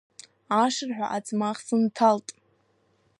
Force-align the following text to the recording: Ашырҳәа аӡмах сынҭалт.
Ашырҳәа 0.63 1.07
аӡмах 1.17 1.57
сынҭалт. 1.67 2.27